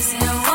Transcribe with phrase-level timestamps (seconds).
[0.00, 0.49] is